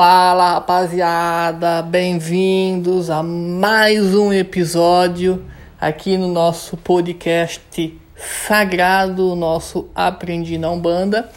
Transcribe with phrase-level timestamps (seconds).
[0.00, 5.44] Fala rapaziada, bem-vindos a mais um episódio
[5.80, 8.00] aqui no nosso podcast
[8.46, 11.28] sagrado, nosso Aprendi na Umbanda.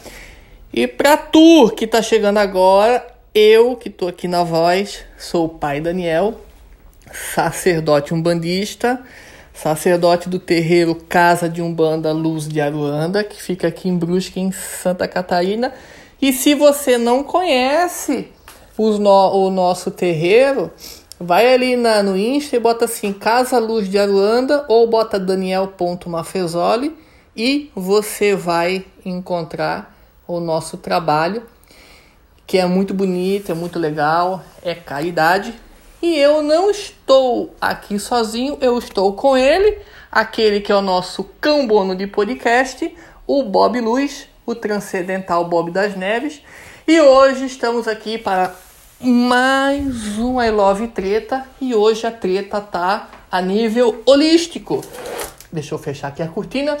[0.72, 3.04] E pra tu que tá chegando agora,
[3.34, 6.40] eu que tô aqui na voz, sou o pai Daniel,
[7.12, 9.02] sacerdote umbandista,
[9.52, 14.52] sacerdote do terreiro Casa de Umbanda Luz de Aruanda, que fica aqui em Brusque, em
[14.52, 15.74] Santa Catarina.
[16.20, 18.30] E se você não conhece
[18.78, 20.70] no, o nosso terreiro,
[21.18, 26.96] vai ali na, no Insta e bota assim Casa Luz de Aruanda ou bota Daniel.mafezoli
[27.36, 29.96] e você vai encontrar
[30.26, 31.42] o nosso trabalho,
[32.46, 35.54] que é muito bonito, é muito legal, é caridade.
[36.00, 39.78] E eu não estou aqui sozinho, eu estou com ele,
[40.10, 42.94] aquele que é o nosso cão bono de podcast,
[43.26, 46.42] o Bob Luz, o transcendental Bob das Neves.
[46.86, 48.54] E hoje estamos aqui para
[49.04, 54.80] mais um I Love Treta e hoje a treta tá a nível holístico.
[55.52, 56.78] Deixa eu fechar aqui a cortina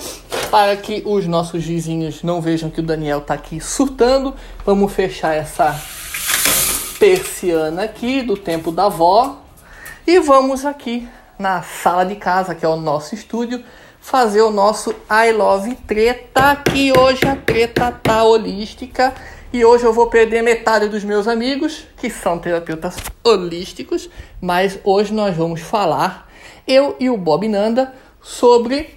[0.48, 4.34] para que os nossos vizinhos não vejam que o Daniel tá aqui surtando.
[4.64, 5.74] Vamos fechar essa
[6.98, 9.42] persiana aqui do tempo da avó.
[10.06, 13.64] E vamos aqui na sala de casa, que é o nosso estúdio,
[14.00, 19.12] fazer o nosso I Love Treta, que hoje a treta tá holística.
[19.52, 24.08] E hoje eu vou perder metade dos meus amigos, que são terapeutas holísticos,
[24.40, 26.26] mas hoje nós vamos falar,
[26.66, 27.92] eu e o Bob Nanda,
[28.22, 28.94] sobre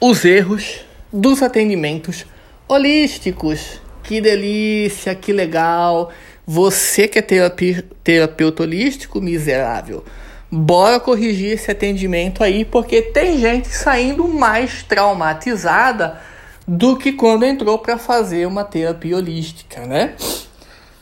[0.00, 2.26] os erros dos atendimentos
[2.66, 3.80] holísticos.
[4.02, 6.10] Que delícia, que legal!
[6.44, 10.04] Você que é terapi, terapeuta holístico, miserável,
[10.50, 16.20] bora corrigir esse atendimento aí, porque tem gente saindo mais traumatizada
[16.72, 20.14] do que quando entrou para fazer uma terapia holística, né?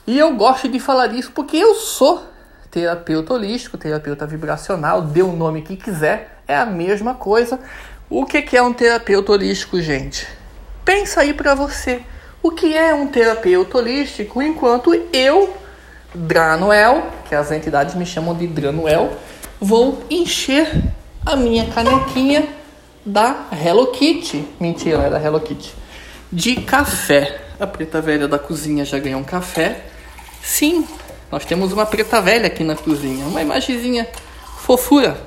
[0.07, 2.23] E eu gosto de falar isso porque eu sou
[2.71, 7.59] terapeuta holístico, terapeuta vibracional, dê o nome que quiser, é a mesma coisa.
[8.09, 10.27] O que é um terapeuta holístico, gente?
[10.83, 12.01] Pensa aí para você
[12.41, 15.53] o que é um terapeuta holístico, enquanto eu,
[16.15, 19.11] Dranuel, que as entidades me chamam de Dranuel,
[19.61, 20.83] vou encher
[21.23, 22.58] a minha canequinha
[23.09, 24.47] da Hello Kitty.
[24.59, 25.73] Mentira, é da Hello Kitty.
[26.31, 27.41] De café.
[27.59, 29.85] A preta velha da cozinha já ganhou um café.
[30.41, 30.87] Sim,
[31.31, 33.25] nós temos uma preta velha aqui na cozinha.
[33.25, 34.07] Uma imagenzinha
[34.59, 35.17] fofura.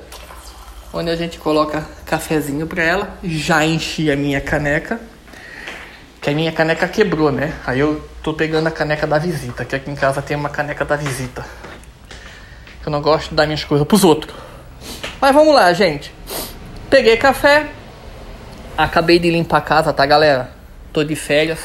[0.93, 3.17] Onde a gente coloca cafezinho para ela.
[3.23, 4.99] Já enchi a minha caneca
[6.21, 7.53] que a minha caneca quebrou, né?
[7.67, 10.85] Aí eu tô pegando a caneca da visita, que aqui em casa tem uma caneca
[10.85, 11.45] da visita.
[12.85, 14.33] Eu não gosto de dar minhas coisas pros outros.
[15.19, 16.12] Mas vamos lá, gente.
[16.93, 17.71] Peguei café.
[18.77, 20.51] Acabei de limpar a casa, tá, galera?
[20.93, 21.57] Tô de férias.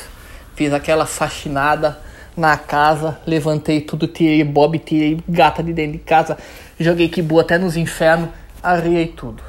[0.57, 1.99] Fiz aquela faxinada
[2.35, 3.19] na casa.
[3.27, 6.39] Levantei tudo, tirei Bob, tirei gata de dentro de casa.
[6.81, 8.31] Joguei que boa até nos infernos.
[8.63, 9.43] Arrei tudo.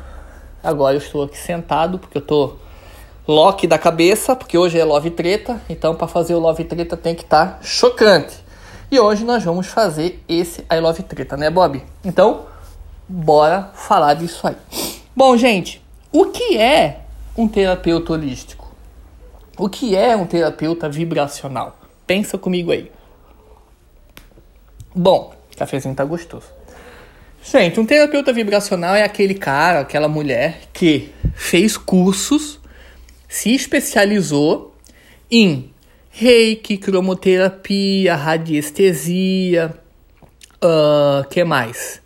[0.62, 2.58] Agora eu estou aqui sentado, porque eu tô
[3.26, 7.16] Loki da cabeça, porque hoje é Love Treta, então para fazer o Love Treta tem
[7.16, 8.36] que estar tá chocante.
[8.92, 11.82] E hoje nós vamos fazer esse I Love Treta, né, Bob?
[12.04, 12.48] Então,
[13.08, 14.99] bora falar disso aí.
[15.20, 15.82] Bom, gente,
[16.14, 17.02] o que é
[17.38, 18.74] um terapeuta holístico?
[19.58, 21.78] O que é um terapeuta vibracional?
[22.08, 22.90] Pensa comigo aí.
[24.96, 26.46] Bom, cafezinho tá gostoso.
[27.44, 32.58] Gente, um terapeuta vibracional é aquele cara, aquela mulher que fez cursos
[33.28, 34.74] se especializou
[35.30, 35.74] em
[36.12, 39.78] reiki, cromoterapia, radiestesia,
[40.64, 42.02] uh, que mais?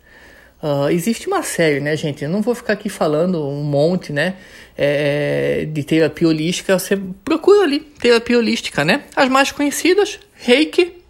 [0.64, 2.24] Uh, existe uma série, né, gente?
[2.24, 4.36] Eu não vou ficar aqui falando um monte, né,
[4.78, 6.78] é, de terapia holística.
[6.78, 9.02] Você procura ali, terapia holística, né?
[9.14, 11.02] As mais conhecidas, reiki,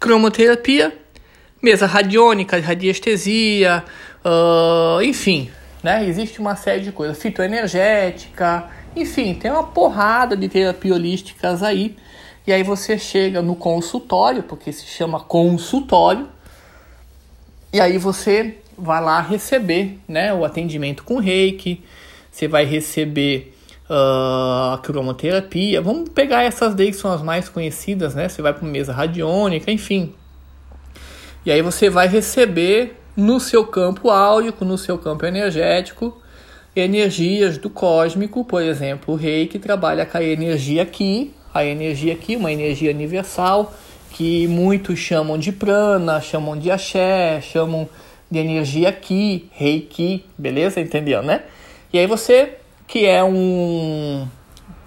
[0.00, 0.92] cromoterapia,
[1.62, 3.84] mesa radiônica, radiestesia,
[4.24, 5.48] uh, enfim,
[5.80, 6.04] né?
[6.04, 11.96] Existe uma série de coisas, fitoenergética, enfim, tem uma porrada de terapia holísticas aí.
[12.44, 16.28] E aí você chega no consultório, porque se chama consultório,
[17.72, 21.82] e aí você vai lá receber né, o atendimento com reiki,
[22.30, 23.54] você vai receber
[23.88, 25.80] uh, a cromoterapia.
[25.82, 28.28] Vamos pegar essas daí que são as mais conhecidas, né?
[28.28, 30.14] Você vai para mesa radiônica, enfim.
[31.44, 36.20] E aí você vai receber no seu campo áurico, no seu campo energético,
[36.74, 42.14] energias do cósmico, por exemplo, o rei que trabalha com a energia aqui, a energia
[42.14, 43.74] aqui, uma energia universal,
[44.10, 47.88] que muitos chamam de prana, chamam de axé, chamam
[48.32, 50.80] de energia aqui, reiki, beleza?
[50.80, 51.42] Entendeu, né?
[51.92, 52.54] E aí você,
[52.86, 54.26] que é um,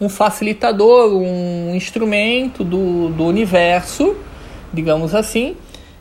[0.02, 4.18] um facilitador, um instrumento do, do universo,
[4.74, 5.56] digamos assim,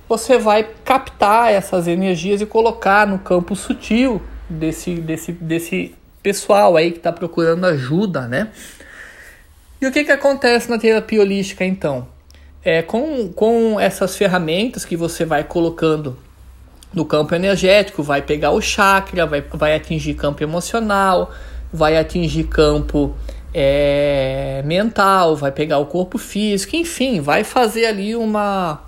[0.08, 6.92] você vai captar essas energias e colocar no campo sutil desse, desse, desse pessoal aí
[6.92, 8.48] que está procurando ajuda, né?
[9.82, 12.08] E o que, que acontece na terapia holística então?
[12.64, 16.16] É, com, com essas ferramentas que você vai colocando
[16.94, 21.30] no campo energético, vai pegar o chakra, vai, vai atingir campo emocional,
[21.72, 23.14] vai atingir campo
[23.52, 28.80] é, mental, vai pegar o corpo físico, enfim, vai fazer ali uma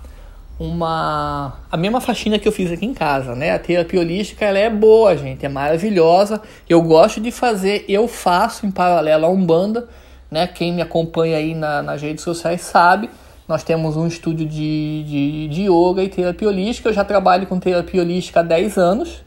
[0.59, 3.51] uma a mesma faxina que eu fiz aqui em casa, né?
[3.51, 6.41] A terapia holística ela é boa, gente, é maravilhosa.
[6.67, 9.87] Eu gosto de fazer, eu faço em paralelo a Umbanda,
[10.31, 10.47] né?
[10.47, 13.09] Quem me acompanha aí na, nas redes sociais sabe.
[13.47, 16.89] Nós temos um estúdio de, de, de yoga e terapia holística.
[16.89, 19.23] Eu já trabalho com terapia holística há 10 anos.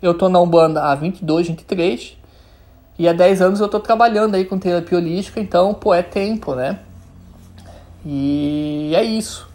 [0.00, 2.16] Eu tô na Umbanda há 22, 23.
[2.98, 6.54] E há 10 anos eu tô trabalhando aí com terapia holística, então, pô, é tempo,
[6.54, 6.78] né?
[8.04, 9.48] E é isso.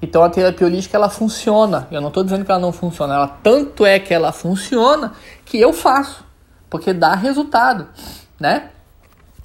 [0.00, 1.86] Então a terapia holística ela funciona.
[1.90, 3.14] Eu não estou dizendo que ela não funciona.
[3.14, 5.12] Ela tanto é que ela funciona
[5.44, 6.24] que eu faço,
[6.68, 7.88] porque dá resultado,
[8.38, 8.70] né?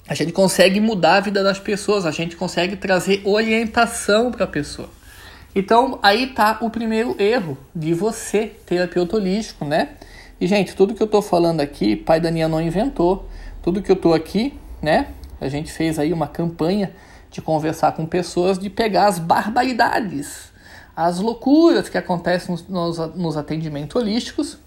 [0.08, 4.48] A gente consegue mudar a vida das pessoas, a gente consegue trazer orientação para a
[4.48, 4.88] pessoa.
[5.54, 9.90] Então aí tá o primeiro erro de você, terapeuta holístico, né?
[10.40, 13.28] E gente, tudo que eu tô falando aqui, pai Daniel não inventou.
[13.62, 15.08] Tudo que eu tô aqui, né?
[15.40, 16.90] A gente fez aí uma campanha
[17.30, 20.52] de conversar com pessoas, de pegar as barbaridades,
[20.96, 24.58] as loucuras que acontecem nos, nos, atendimentos holísticos.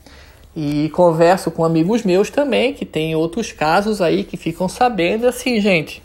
[0.55, 5.59] E converso com amigos meus também, que tem outros casos aí que ficam sabendo assim,
[5.61, 6.03] gente,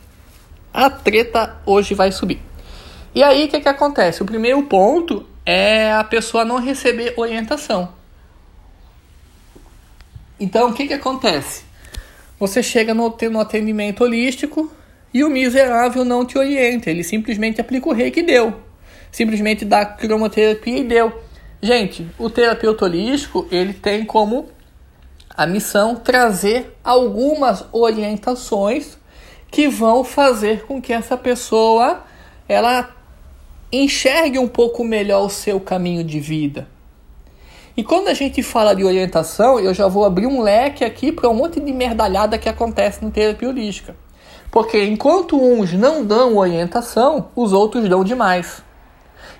[0.73, 2.39] a treta hoje vai subir.
[3.13, 4.21] E aí o que, que acontece?
[4.21, 7.93] O primeiro ponto é a pessoa não receber orientação.
[10.39, 11.63] Então o que, que acontece?
[12.39, 14.71] Você chega no, no atendimento holístico,
[15.13, 18.53] e o miserável não te orienta, ele simplesmente aplica o rei que deu.
[19.11, 21.23] Simplesmente dá cromoterapia e deu.
[21.61, 24.47] Gente, o terapeuta holístico, ele tem como
[25.29, 28.97] a missão trazer algumas orientações
[29.49, 32.03] que vão fazer com que essa pessoa
[32.47, 32.89] ela
[33.71, 36.67] enxergue um pouco melhor o seu caminho de vida.
[37.75, 41.29] E quando a gente fala de orientação, eu já vou abrir um leque aqui para
[41.29, 43.95] um monte de merdalhada que acontece na terapia holística.
[44.49, 48.63] Porque enquanto uns não dão orientação, os outros dão demais.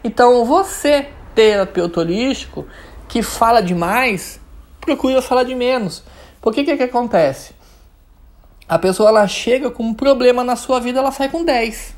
[0.03, 2.65] Então você, terapeuta holístico,
[3.07, 4.39] que fala demais,
[4.81, 6.03] procura falar de menos.
[6.41, 7.53] Porque que, que acontece?
[8.67, 11.95] A pessoa ela chega com um problema na sua vida, ela sai com 10.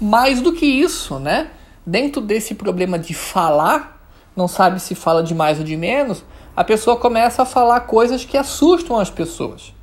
[0.00, 1.50] Mais do que isso, né?
[1.84, 4.00] Dentro desse problema de falar,
[4.36, 6.24] não sabe se fala de mais ou de menos,
[6.54, 9.74] a pessoa começa a falar coisas que assustam as pessoas.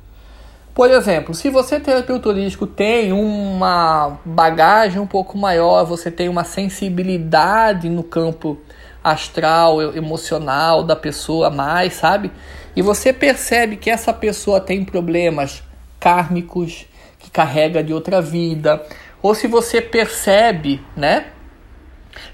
[0.76, 6.44] Por exemplo, se você terapeuta holístico tem uma bagagem um pouco maior, você tem uma
[6.44, 8.60] sensibilidade no campo
[9.02, 12.30] astral, emocional da pessoa mais, sabe?
[12.76, 15.62] E você percebe que essa pessoa tem problemas
[15.98, 16.84] kármicos
[17.20, 18.84] que carrega de outra vida,
[19.22, 21.28] ou se você percebe, né,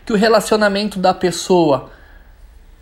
[0.05, 1.93] que o relacionamento da pessoa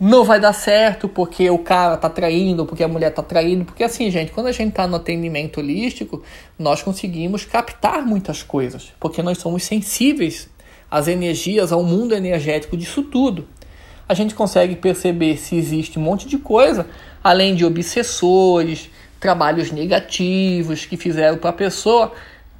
[0.00, 3.84] não vai dar certo porque o cara tá traindo, porque a mulher tá traindo, porque
[3.84, 6.22] assim, gente, quando a gente tá no atendimento holístico,
[6.58, 10.48] nós conseguimos captar muitas coisas, porque nós somos sensíveis
[10.90, 13.46] às energias, ao mundo energético disso tudo.
[14.08, 16.86] A gente consegue perceber se existe um monte de coisa,
[17.22, 18.88] além de obsessores,
[19.20, 22.10] trabalhos negativos que fizeram para a pessoa.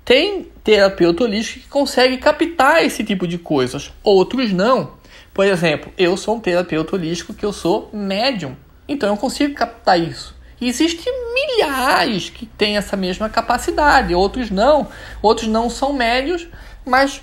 [0.04, 4.99] Tem terapeuta holístico que consegue captar esse tipo de coisas, outros não.
[5.40, 8.54] Por exemplo, eu sou um terapeuta holístico que eu sou médium,
[8.86, 10.36] então eu consigo captar isso.
[10.60, 14.88] E existem milhares que têm essa mesma capacidade, outros não.
[15.22, 16.46] Outros não são médios,
[16.84, 17.22] mas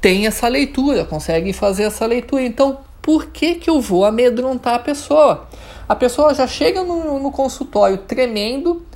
[0.00, 2.42] têm essa leitura, conseguem fazer essa leitura.
[2.42, 5.46] Então, por que, que eu vou amedrontar a pessoa?
[5.86, 8.86] A pessoa já chega no, no consultório tremendo,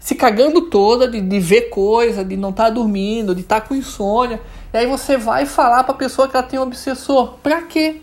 [0.00, 3.68] se cagando toda de, de ver coisa, de não estar tá dormindo, de estar tá
[3.68, 4.40] com insônia.
[4.74, 7.34] E aí você vai falar para a pessoa que ela tem um obsessor.
[7.34, 8.02] Para quê?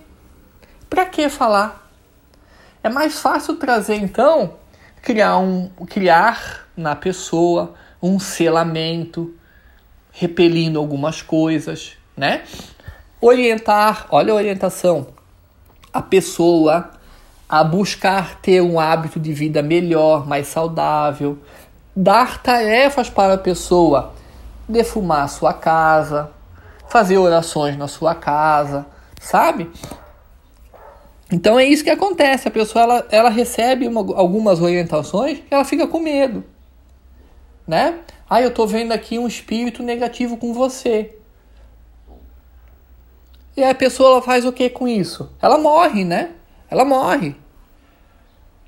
[0.90, 1.86] Para que falar?
[2.82, 4.54] É mais fácil trazer então
[5.02, 9.36] criar um criar na pessoa um selamento,
[10.14, 12.46] repelindo algumas coisas, né?
[13.20, 15.08] Orientar, olha a orientação,
[15.92, 16.92] a pessoa
[17.50, 21.38] a buscar ter um hábito de vida melhor, mais saudável,
[21.94, 24.14] dar tarefas para a pessoa
[24.70, 26.32] defumar a sua casa,
[26.92, 28.86] fazer orações na sua casa,
[29.18, 29.72] sabe?
[31.32, 32.50] Então é isso que acontece.
[32.50, 36.44] A pessoa ela, ela recebe uma, algumas orientações e ela fica com medo,
[37.66, 38.00] né?
[38.30, 41.16] Ah, eu tô vendo aqui um espírito negativo com você.
[43.56, 45.32] E a pessoa ela faz o que com isso?
[45.42, 46.32] Ela morre, né?
[46.70, 47.38] Ela morre.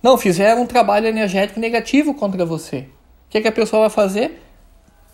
[0.02, 2.88] Não, fizeram um trabalho energético negativo contra você.
[3.28, 4.42] O que, que a pessoa vai fazer?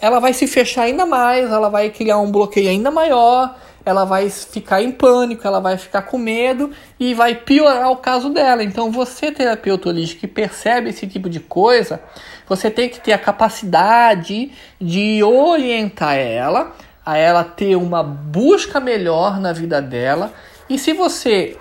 [0.02, 4.30] Ela vai se fechar ainda mais, ela vai criar um bloqueio ainda maior, ela vai
[4.30, 8.64] ficar em pânico, ela vai ficar com medo e vai piorar o caso dela.
[8.64, 12.02] Então, você, terapeuta holístico, que percebe esse tipo de coisa,
[12.48, 16.74] você tem que ter a capacidade de orientar ela,
[17.06, 20.34] a ela ter uma busca melhor na vida dela.
[20.70, 21.58] E se você,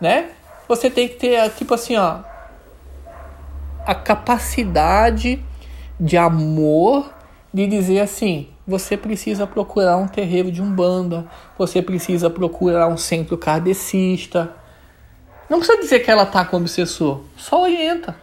[0.00, 0.30] né,
[0.68, 2.18] você tem que ter, tipo assim, ó,
[3.86, 5.42] a capacidade
[5.98, 7.10] de amor
[7.52, 11.26] de dizer assim: você precisa procurar um terreiro de umbanda,
[11.58, 14.54] você precisa procurar um centro kardecista.
[15.48, 18.14] Não precisa dizer que ela está com obsessor, só orienta.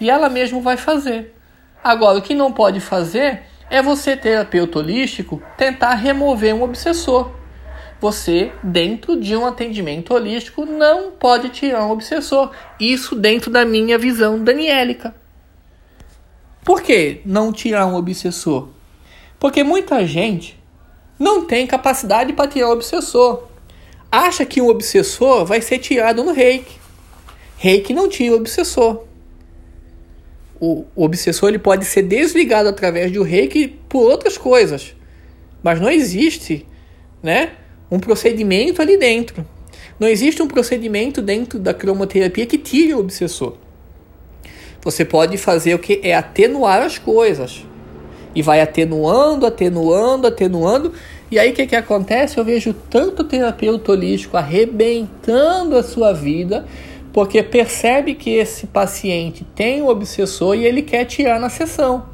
[0.00, 1.34] E ela mesma vai fazer.
[1.82, 7.30] Agora, o que não pode fazer é você, terapeuta holístico, tentar remover um obsessor.
[8.00, 12.52] Você, dentro de um atendimento holístico, não pode tirar um obsessor.
[12.78, 15.14] Isso dentro da minha visão daniélica.
[16.68, 18.68] Por que não tirar um obsessor?
[19.40, 20.54] Porque muita gente
[21.18, 23.44] não tem capacidade para tirar o obsessor.
[24.12, 26.76] Acha que um obsessor vai ser tirado no reiki.
[27.56, 29.02] Reiki não tira o obsessor.
[30.60, 34.94] O, obsessor ele pode ser desligado através do reiki por outras coisas.
[35.62, 36.66] Mas não existe
[37.22, 37.52] né,
[37.90, 39.42] um procedimento ali dentro.
[39.98, 43.56] Não existe um procedimento dentro da cromoterapia que tire o obsessor.
[44.88, 47.62] Você pode fazer o que é atenuar as coisas
[48.34, 50.94] e vai atenuando, atenuando, atenuando.
[51.30, 52.38] E aí o que, que acontece?
[52.38, 56.64] Eu vejo tanto terapeuta holístico arrebentando a sua vida,
[57.12, 62.06] porque percebe que esse paciente tem um obsessor e ele quer tirar na sessão.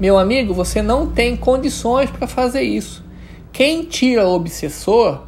[0.00, 3.04] Meu amigo, você não tem condições para fazer isso.
[3.52, 5.20] Quem tira o obsessor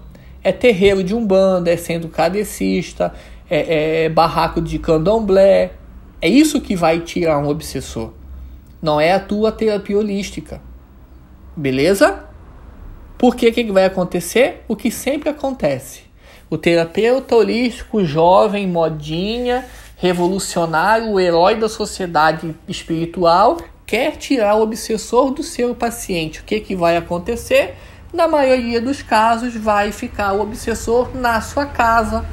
[0.43, 3.13] é terreiro de umbanda, é centro cadecista,
[3.51, 5.73] é, é barraco de candomblé.
[6.21, 8.13] É isso que vai tirar um obsessor.
[8.81, 10.61] Não é a tua terapia holística.
[11.55, 12.25] Beleza?
[13.19, 14.65] Por que que vai acontecer?
[14.69, 16.03] O que sempre acontece.
[16.49, 25.33] O terapeuta holístico jovem, modinha, revolucionário, o herói da sociedade espiritual, quer tirar o obsessor
[25.33, 26.41] do seu paciente.
[26.41, 27.75] O que, que vai acontecer?
[28.13, 32.25] Na maioria dos casos, vai ficar o obsessor na sua casa,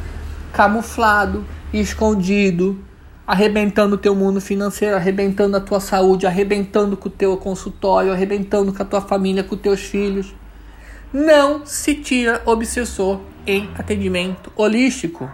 [0.52, 2.84] camuflado, escondido,
[3.25, 8.74] arrebentando o teu mundo financeiro, arrebentando a tua saúde, arrebentando com o teu consultório, arrebentando
[8.74, 10.34] com a tua família, com os teus filhos.
[11.12, 15.30] Não se tira obsessor em atendimento holístico.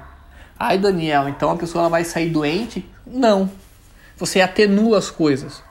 [0.58, 2.86] Ai, Daniel, então a pessoa vai sair doente?
[3.08, 3.50] Não.
[4.18, 5.64] Você atenua as coisas.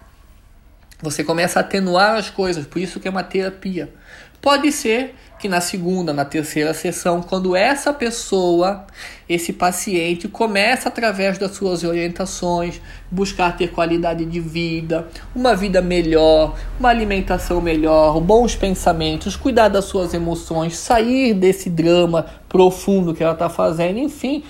[1.00, 3.92] Você começa a atenuar as coisas, por isso que é uma terapia.
[4.40, 8.84] Pode ser que na segunda, na terceira sessão, quando essa pessoa,
[9.28, 12.80] esse paciente, começa através das suas orientações,
[13.10, 19.84] buscar ter qualidade de vida, uma vida melhor, uma alimentação melhor, bons pensamentos, cuidar das
[19.84, 24.42] suas emoções, sair desse drama profundo que ela está fazendo, enfim,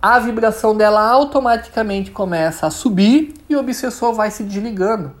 [0.00, 5.12] a vibração dela automaticamente começa a subir e o obsessor vai se desligando.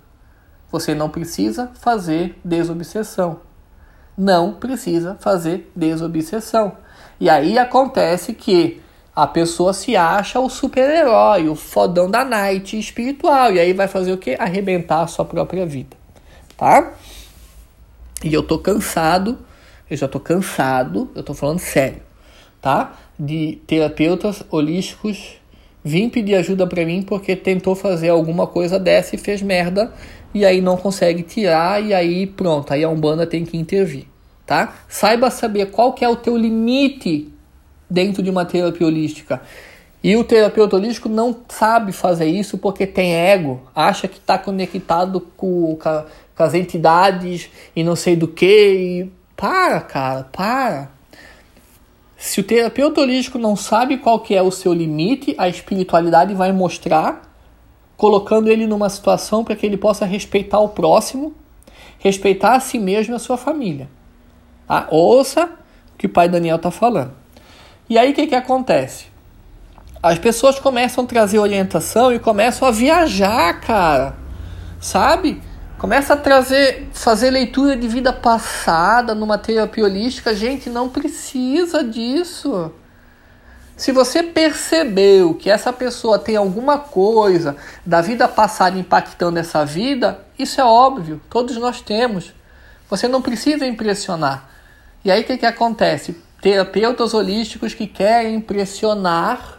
[0.70, 3.47] Você não precisa fazer desobsessão
[4.18, 6.72] não precisa fazer desobsessão.
[7.20, 8.80] E aí acontece que
[9.14, 13.52] a pessoa se acha o super-herói, o fodão da night espiritual.
[13.52, 14.36] E aí vai fazer o que?
[14.38, 15.96] Arrebentar a sua própria vida.
[16.56, 16.94] Tá?
[18.22, 19.38] E eu tô cansado,
[19.88, 22.02] eu já tô cansado, eu tô falando sério,
[22.60, 22.96] tá?
[23.18, 25.38] De terapeutas holísticos
[25.84, 29.92] vir pedir ajuda para mim porque tentou fazer alguma coisa dessa e fez merda
[30.34, 34.06] e aí não consegue tirar e aí pronto, aí a Umbanda tem que intervir,
[34.46, 34.74] tá?
[34.88, 37.32] Saiba saber qual que é o teu limite
[37.88, 39.40] dentro de uma terapia holística.
[40.02, 45.20] E o terapeuta holístico não sabe fazer isso porque tem ego, acha que está conectado
[45.36, 49.08] com, com, as entidades e não sei do que.
[49.36, 50.90] Para, cara, para.
[52.16, 56.52] Se o terapeuta holístico não sabe qual que é o seu limite, a espiritualidade vai
[56.52, 57.27] mostrar
[57.98, 61.34] colocando ele numa situação para que ele possa respeitar o próximo,
[61.98, 63.90] respeitar a si mesmo e a sua família.
[64.68, 64.86] Tá?
[64.88, 65.46] Ouça
[65.94, 67.10] o que o pai Daniel está falando.
[67.90, 69.06] E aí o que, que acontece?
[70.00, 74.14] As pessoas começam a trazer orientação e começam a viajar, cara.
[74.80, 75.42] Sabe?
[75.76, 80.32] Começa a trazer, fazer leitura de vida passada numa terapia holística.
[80.36, 82.70] Gente, não precisa disso.
[83.78, 87.56] Se você percebeu que essa pessoa tem alguma coisa
[87.86, 92.34] da vida passada impactando essa vida, isso é óbvio, todos nós temos.
[92.90, 94.50] Você não precisa impressionar.
[95.04, 96.28] E aí o que, que acontece?
[96.40, 99.58] terapeutas holísticos que querem impressionar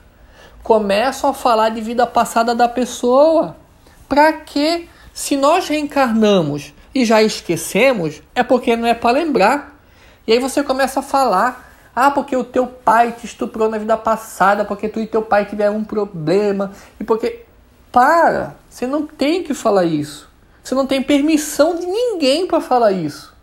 [0.64, 3.56] começam a falar de vida passada da pessoa.
[4.08, 4.88] Para quê?
[5.14, 9.80] Se nós reencarnamos e já esquecemos, é porque não é para lembrar.
[10.26, 13.98] E aí você começa a falar: ah, porque o teu pai te estuprou na vida
[13.98, 17.46] passada, porque tu e teu pai tiveram um problema, e porque.
[17.92, 18.56] Para!
[18.70, 20.30] Você não tem que falar isso.
[20.64, 23.36] Você não tem permissão de ninguém para falar isso.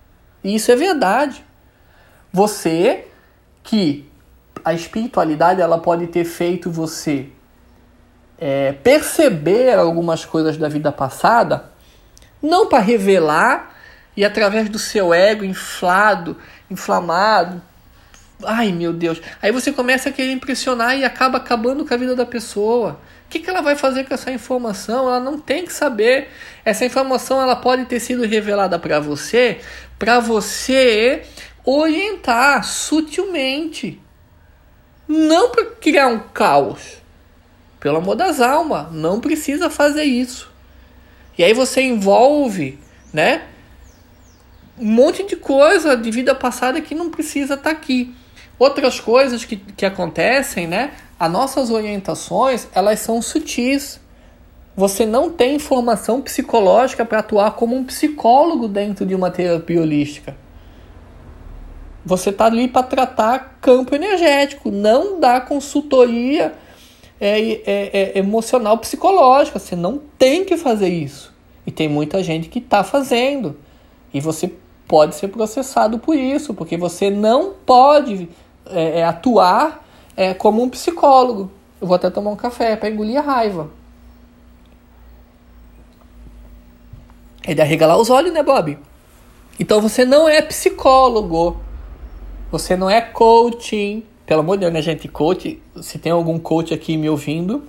[0.45, 1.45] E isso é verdade.
[2.33, 3.09] Você
[3.65, 4.09] que
[4.65, 7.29] a espiritualidade ela pode ter feito você
[8.38, 11.71] é, perceber algumas coisas da vida passada,
[12.43, 13.75] não para revelar
[14.17, 16.37] e através do seu ego inflado,
[16.71, 17.61] inflamado.
[18.45, 19.21] Ai meu Deus.
[19.40, 23.00] Aí você começa a querer impressionar e acaba acabando com a vida da pessoa.
[23.26, 25.09] O que, que ela vai fazer com essa informação?
[25.09, 26.28] Ela não tem que saber.
[26.64, 29.61] Essa informação ela pode ter sido revelada para você,
[29.99, 31.25] para você
[31.64, 34.00] orientar sutilmente.
[35.09, 37.02] Não para criar um caos.
[37.81, 40.52] Pelo amor das almas, não precisa fazer isso.
[41.38, 42.78] E aí você envolve,
[43.12, 43.43] né?
[44.78, 48.14] Um monte de coisa de vida passada que não precisa estar tá aqui.
[48.58, 50.92] Outras coisas que, que acontecem, né?
[51.18, 54.00] As nossas orientações, elas são sutis.
[54.75, 60.36] Você não tem informação psicológica para atuar como um psicólogo dentro de uma terapia holística.
[62.04, 66.54] Você está ali para tratar campo energético, não dar consultoria
[67.20, 69.58] é, é, é, emocional psicológica.
[69.58, 71.34] Você não tem que fazer isso.
[71.66, 73.56] E tem muita gente que está fazendo.
[74.14, 74.52] E você
[74.86, 78.28] pode ser processado por isso, porque você não pode
[78.70, 79.85] é, é, atuar
[80.16, 81.50] é, como um psicólogo.
[81.80, 83.70] Eu vou até tomar um café para engolir a raiva.
[87.44, 88.78] É de arregalar os olhos, né, Bob?
[89.58, 91.61] Então você não é psicólogo.
[92.50, 94.02] Você não é coaching.
[94.25, 95.06] Pelo amor de Deus, né, gente?
[95.06, 97.62] Coach, se tem algum coach aqui me ouvindo,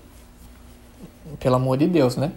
[1.40, 2.32] pelo amor de Deus, né?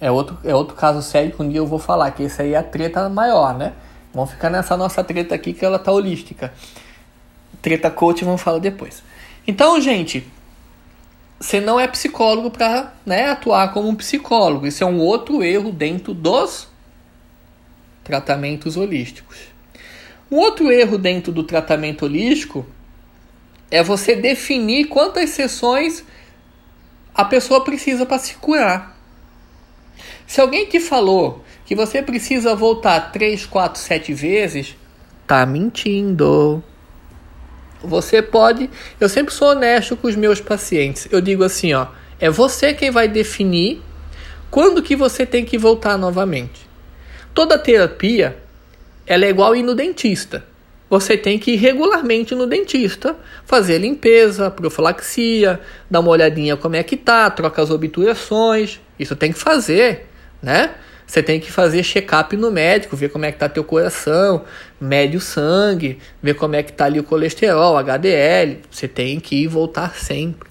[0.00, 2.54] É outro, é outro caso sério que um dia eu vou falar, que esse aí
[2.54, 3.74] é a treta maior, né?
[4.12, 6.52] Vamos ficar nessa nossa treta aqui que ela tá holística.
[7.60, 9.02] Treta coach, vamos falar depois.
[9.46, 10.26] Então, gente,
[11.40, 14.66] você não é psicólogo para né, atuar como um psicólogo.
[14.66, 16.68] Isso é um outro erro dentro dos
[18.02, 19.38] tratamentos holísticos.
[20.30, 22.66] Um outro erro dentro do tratamento holístico
[23.70, 26.04] é você definir quantas sessões
[27.14, 28.96] a pessoa precisa para se curar.
[30.26, 34.76] Se alguém te falou que você precisa voltar 3, 4, 7 vezes,
[35.26, 36.62] tá mentindo.
[37.82, 38.68] Você pode.
[39.00, 41.08] Eu sempre sou honesto com os meus pacientes.
[41.10, 41.86] Eu digo assim, ó,
[42.18, 43.80] é você quem vai definir
[44.50, 46.68] quando que você tem que voltar novamente.
[47.34, 48.36] Toda terapia
[49.06, 50.44] ela é igual ir no dentista.
[50.90, 53.14] Você tem que ir regularmente no dentista,
[53.44, 55.60] fazer limpeza, profilaxia,
[55.90, 58.80] dar uma olhadinha como é que tá, troca as obturações.
[58.98, 60.06] Isso tem que fazer,
[60.42, 60.74] né?
[61.08, 64.44] Você tem que fazer check-up no médico, ver como é que tá teu coração,
[64.78, 68.58] mede o sangue, ver como é que tá ali o colesterol, HDL.
[68.70, 70.46] Você tem que voltar sempre.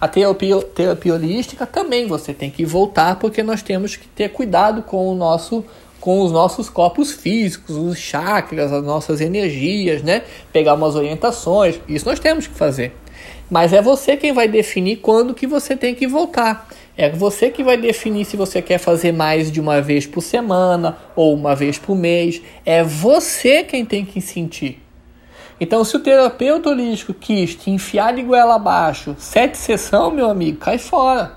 [0.00, 4.82] A terapia, terapia holística também você tem que voltar porque nós temos que ter cuidado
[4.82, 5.64] com o nosso
[6.00, 10.22] com os nossos corpos físicos, os chakras, as nossas energias, né?
[10.50, 12.94] Pegar umas orientações, isso nós temos que fazer.
[13.50, 16.66] Mas é você quem vai definir quando que você tem que voltar.
[17.00, 20.98] É você que vai definir se você quer fazer mais de uma vez por semana
[21.16, 22.42] ou uma vez por mês.
[22.62, 24.82] É você quem tem que sentir.
[25.58, 30.58] Então, se o terapeuta holístico quis te enfiar de goela abaixo, sete sessão, meu amigo,
[30.58, 31.32] cai fora.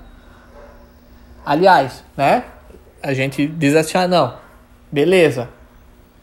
[1.46, 2.44] Aliás, né?
[3.02, 4.34] A gente diz assim, ah, não,
[4.92, 5.48] beleza.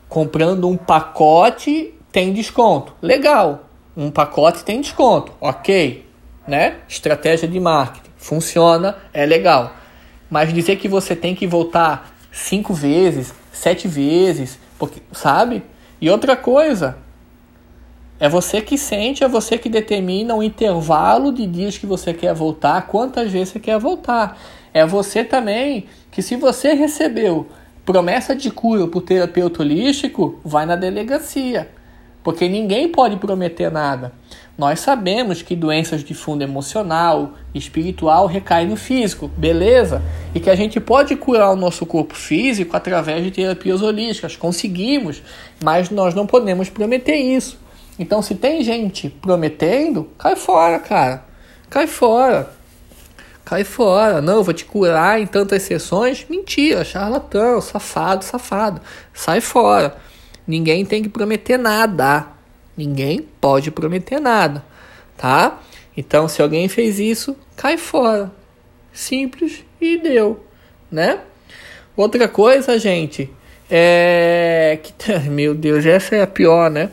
[0.08, 2.94] Comprando um pacote tem desconto.
[3.02, 3.66] Legal.
[3.98, 5.32] Um pacote tem desconto.
[5.42, 6.06] Ok.
[6.48, 6.76] Né?
[6.88, 9.76] Estratégia de marketing funciona, é legal.
[10.30, 15.64] Mas dizer que você tem que voltar cinco vezes, sete vezes, porque, sabe?
[16.00, 16.98] E outra coisa,
[18.20, 22.34] é você que sente, é você que determina o intervalo de dias que você quer
[22.34, 24.40] voltar, quantas vezes você quer voltar.
[24.74, 27.50] É você também que, se você recebeu
[27.84, 31.70] promessa de cura por terapeuta holístico, vai na delegacia.
[32.24, 34.14] Porque ninguém pode prometer nada.
[34.62, 40.04] Nós sabemos que doenças de fundo emocional, espiritual recaem no físico, beleza?
[40.36, 45.24] E que a gente pode curar o nosso corpo físico através de terapias holísticas, conseguimos,
[45.64, 47.58] mas nós não podemos prometer isso.
[47.98, 51.26] Então, se tem gente prometendo, cai fora, cara.
[51.68, 52.52] Cai fora.
[53.44, 54.22] Cai fora.
[54.22, 56.28] Não, eu vou te curar em tantas sessões.
[56.30, 58.80] Mentira, charlatão, safado, safado.
[59.12, 59.96] Sai fora.
[60.46, 62.40] Ninguém tem que prometer nada.
[62.82, 64.66] Ninguém pode prometer nada,
[65.16, 65.60] tá?
[65.96, 68.32] Então, se alguém fez isso, cai fora.
[68.92, 70.44] Simples e deu,
[70.92, 71.20] né?
[71.96, 73.30] Outra coisa, gente,
[73.70, 74.94] é que
[75.30, 76.90] meu Deus, essa é a pior, né?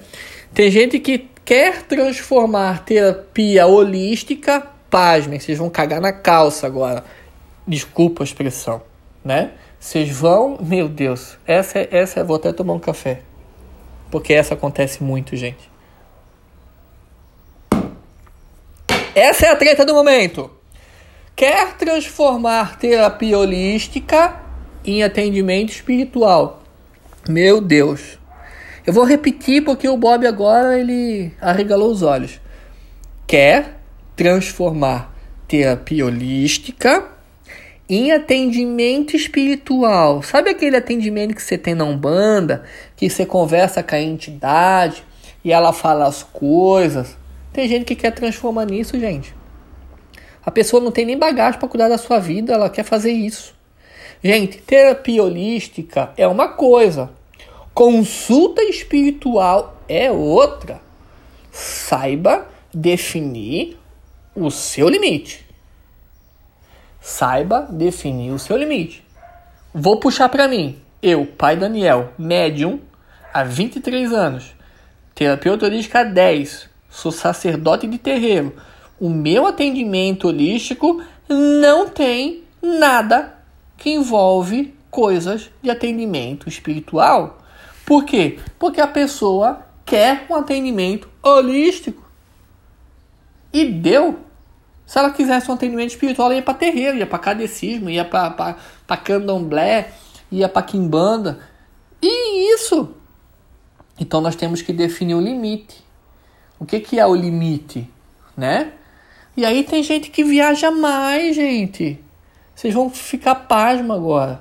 [0.53, 7.03] Tem gente que quer transformar terapia holística, pasmem, vocês vão cagar na calça agora.
[7.67, 8.83] Desculpa a expressão,
[9.25, 9.53] né?
[9.81, 13.23] Vocês vão, meu Deus, essa é, essa é, vou até tomar um café.
[14.11, 15.68] Porque essa acontece muito, gente.
[19.19, 20.49] Essa é a treta do momento.
[21.35, 24.41] Quer transformar terapia holística
[24.85, 26.63] em atendimento espiritual.
[27.29, 28.17] Meu Deus.
[28.87, 32.41] Eu vou repetir porque o Bob agora ele arregalou os olhos.
[33.27, 33.81] Quer
[34.15, 35.13] transformar
[35.49, 37.05] terapia holística
[37.89, 40.23] em atendimento espiritual.
[40.23, 42.63] Sabe aquele atendimento que você tem na Umbanda,
[42.95, 45.03] que você conversa com a entidade
[45.45, 47.17] e ela fala as coisas?
[47.59, 49.35] Tem gente que quer transformar nisso, gente.
[50.47, 53.53] A pessoa não tem nem bagagem para cuidar da sua vida, ela quer fazer isso.
[54.23, 57.11] Gente, terapia holística é uma coisa,
[57.75, 60.81] consulta espiritual é outra.
[61.51, 63.77] Saiba definir
[64.37, 65.45] o seu limite.
[67.01, 69.05] Saiba definir o seu limite.
[69.75, 70.79] Vou puxar para mim.
[71.03, 72.79] Eu, pai Daniel, médium,
[73.35, 74.55] há 23 anos.
[75.13, 76.78] Terapeuta holística há 10.
[76.99, 78.57] Sou sacerdote de terreiro.
[78.99, 83.39] O meu atendimento holístico não tem nada
[83.77, 87.39] que envolve coisas de atendimento espiritual.
[87.87, 88.41] Por quê?
[88.59, 92.03] Porque a pessoa quer um atendimento holístico.
[93.53, 94.19] E deu
[94.85, 98.97] se ela quisesse um atendimento espiritual, ela ia para terreiro, ia para cadecismo, ia para
[99.05, 99.93] candomblé,
[100.33, 101.39] ia para quimbanda.
[102.03, 102.93] E isso.
[104.01, 105.87] Então nós temos que definir o limite.
[106.59, 107.89] O que, que é o limite,
[108.37, 108.73] né?
[109.37, 111.99] E aí tem gente que viaja mais, gente.
[112.55, 114.41] Vocês vão ficar pasmo agora.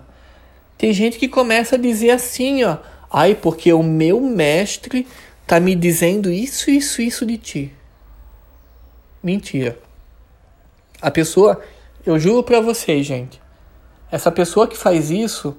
[0.78, 2.78] Tem gente que começa a dizer assim, ó.
[3.12, 5.08] Ai, porque o meu mestre
[5.46, 7.74] tá me dizendo isso, isso, isso de ti.
[9.22, 9.78] Mentira.
[11.02, 11.62] A pessoa,
[12.06, 13.40] eu juro para vocês, gente,
[14.12, 15.56] essa pessoa que faz isso,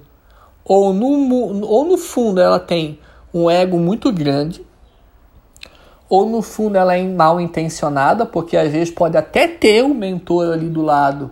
[0.63, 2.99] ou no, ou no fundo ela tem
[3.33, 4.65] um ego muito grande,
[6.09, 10.51] ou no fundo ela é mal intencionada, porque às vezes pode até ter um mentor
[10.51, 11.31] ali do lado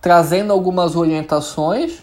[0.00, 2.02] trazendo algumas orientações,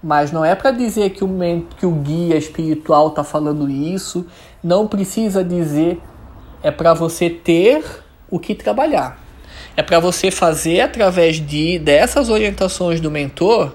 [0.00, 1.28] mas não é para dizer que o,
[1.76, 4.24] que o guia espiritual está falando isso,
[4.62, 6.00] não precisa dizer,
[6.62, 7.84] é para você ter
[8.30, 9.20] o que trabalhar.
[9.76, 13.72] É para você fazer através de dessas orientações do mentor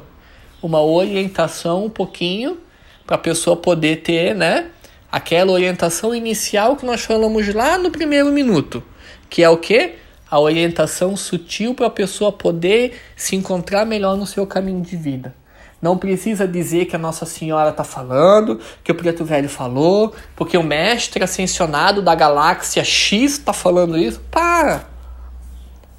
[0.63, 2.57] uma orientação um pouquinho
[3.05, 4.67] para a pessoa poder ter, né,
[5.11, 8.83] aquela orientação inicial que nós falamos lá no primeiro minuto,
[9.29, 9.95] que é o que?
[10.29, 15.35] A orientação sutil para a pessoa poder se encontrar melhor no seu caminho de vida.
[15.81, 20.55] Não precisa dizer que a Nossa Senhora está falando, que o Preto Velho falou, porque
[20.55, 24.21] o mestre ascensionado da galáxia X está falando isso.
[24.31, 24.85] Para!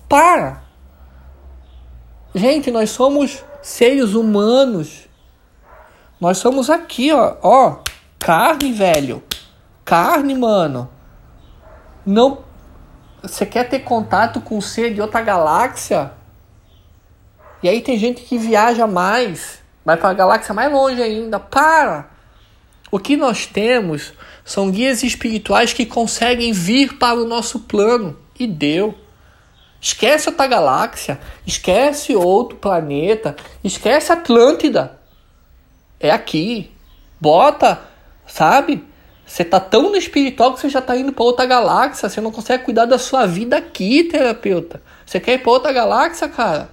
[0.09, 0.63] Para!
[2.33, 5.09] Gente, nós somos seres humanos.
[6.21, 7.79] Nós somos aqui, ó, ó,
[8.23, 9.21] carne, velho.
[9.85, 10.89] Carne, mano.
[12.07, 12.45] Não
[13.21, 16.13] você quer ter contato com um ser de outra galáxia?
[17.63, 21.39] E aí tem gente que viaja mais, vai para a galáxia mais longe ainda.
[21.39, 22.11] Para!
[22.91, 24.13] O que nós temos
[24.45, 28.19] são guias espirituais que conseguem vir para o nosso plano.
[28.39, 28.95] E deu.
[29.81, 34.99] Esquece outra galáxia, esquece outro planeta, esquece Atlântida.
[36.01, 36.73] É aqui.
[37.21, 37.81] Bota,
[38.27, 38.85] sabe?
[39.25, 42.09] Você tá tão no espiritual que você já tá indo para outra galáxia.
[42.09, 44.83] Você não consegue cuidar da sua vida aqui, terapeuta.
[45.07, 46.69] Você quer ir para outra galáxia, cara?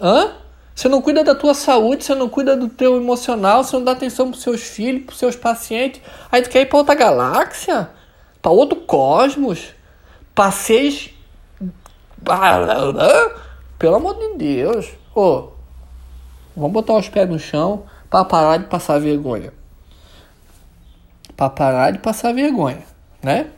[0.00, 0.32] Hã?
[0.74, 3.92] Você não cuida da tua saúde, você não cuida do teu emocional, você não dá
[3.92, 6.00] atenção pros seus filhos, pros seus pacientes.
[6.32, 7.88] Aí tu quer ir para outra galáxia?
[8.42, 9.72] Para outro cosmos?
[10.34, 11.10] Para seis
[13.78, 14.92] pelo amor de Deus.
[15.14, 15.50] Ô,
[16.56, 19.52] vamos botar os pés no chão para parar de passar vergonha.
[21.36, 22.84] Para parar de passar vergonha,
[23.22, 23.50] né?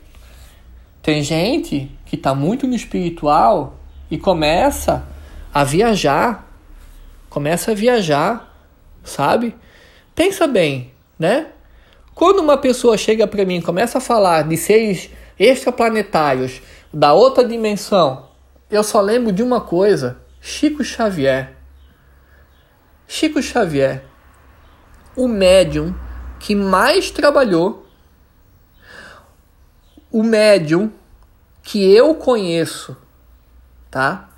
[1.02, 3.78] Tem gente que está muito no espiritual
[4.10, 5.06] e começa
[5.52, 6.50] a viajar.
[7.28, 8.52] Começa a viajar,
[9.04, 9.54] sabe?
[10.14, 11.48] Pensa bem, né?
[12.14, 16.62] Quando uma pessoa chega para mim e começa a falar de seres extraplanetários
[16.92, 18.26] da outra dimensão,
[18.70, 21.52] eu só lembro de uma coisa: Chico Xavier.
[23.06, 24.02] Chico Xavier,
[25.14, 25.94] o médium
[26.46, 27.84] que mais trabalhou,
[30.12, 30.92] o médium
[31.60, 32.96] que eu conheço,
[33.90, 34.28] tá?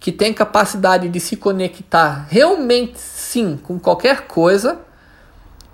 [0.00, 4.80] Que tem capacidade de se conectar realmente sim com qualquer coisa.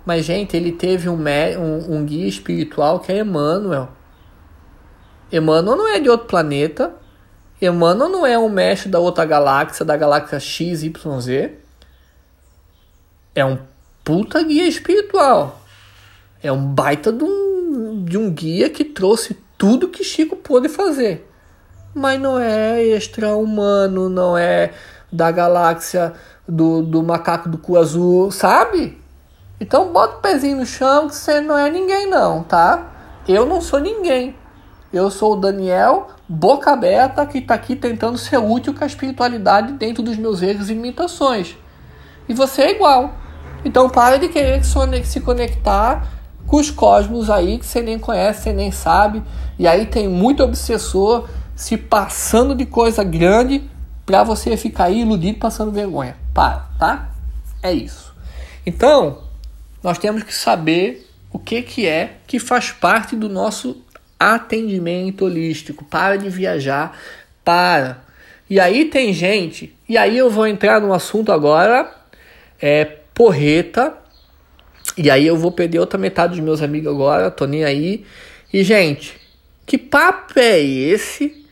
[0.05, 3.87] Mas, gente, ele teve um, um, um guia espiritual que é Emmanuel.
[5.31, 6.93] Emmanuel não é de outro planeta.
[7.61, 11.51] Emmanuel não é um mestre da outra galáxia, da galáxia XYZ.
[13.33, 13.57] É um
[14.03, 15.58] puta guia espiritual.
[16.41, 21.29] É um baita de um, de um guia que trouxe tudo que Chico pôde fazer.
[21.93, 24.71] Mas não é extra-humano, não é
[25.11, 26.13] da galáxia
[26.47, 28.97] do, do macaco do cu azul, sabe?
[29.59, 33.21] Então bota o pezinho no chão que você não é ninguém não, tá?
[33.27, 34.35] Eu não sou ninguém.
[34.91, 39.73] Eu sou o Daniel, boca aberta, que está aqui tentando ser útil com a espiritualidade
[39.73, 41.57] dentro dos meus erros e limitações.
[42.27, 43.13] E você é igual.
[43.65, 46.18] Então para de querer se conectar
[46.57, 49.21] os cosmos aí que você nem conhece, você nem sabe.
[49.57, 53.63] E aí tem muito obsessor se passando de coisa grande
[54.05, 56.15] para você ficar aí iludido passando vergonha.
[56.33, 57.11] Para, tá?
[57.61, 58.15] É isso.
[58.65, 59.19] Então,
[59.83, 63.77] nós temos que saber o que, que é que faz parte do nosso
[64.19, 65.85] atendimento holístico.
[65.85, 66.97] Para de viajar,
[67.43, 67.99] para.
[68.49, 71.93] E aí tem gente, e aí eu vou entrar no assunto agora,
[72.59, 72.83] é
[73.13, 73.95] porreta,
[75.01, 78.05] e aí eu vou perder outra metade dos meus amigos agora, tô nem aí.
[78.51, 79.17] E gente,
[79.65, 81.47] que papo é esse?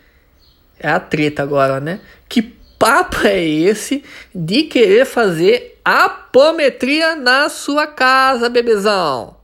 [0.78, 2.02] É a treta agora, né?
[2.28, 4.04] Que papo é esse
[4.36, 9.38] de querer fazer apometria na sua casa, bebezão?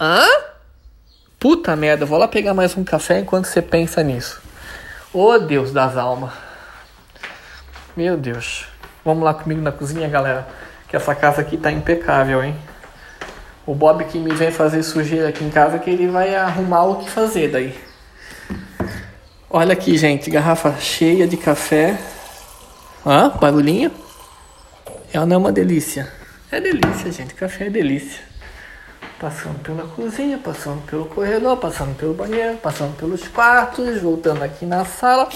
[0.00, 0.24] Hã?
[1.38, 4.40] Puta merda, vou lá pegar mais um café enquanto você pensa nisso.
[5.12, 6.32] Ô oh, Deus das almas.
[7.94, 8.64] Meu Deus.
[9.04, 10.48] Vamos lá comigo na cozinha, galera.
[10.88, 12.56] Que essa casa aqui tá impecável, hein?
[13.64, 16.96] O Bob que me vem fazer sujeira aqui em casa que ele vai arrumar o
[16.96, 17.74] que fazer daí.
[19.48, 21.98] Olha aqui, gente, garrafa cheia de café.
[23.06, 23.28] Hã?
[23.28, 23.90] Barulhinho?
[25.12, 26.10] É não é uma delícia?
[26.50, 27.34] É delícia, gente.
[27.34, 28.20] Café é delícia.
[29.20, 34.84] Passando pela cozinha, passando pelo corredor, passando pelo banheiro, passando pelos quartos, voltando aqui na
[34.84, 35.28] sala,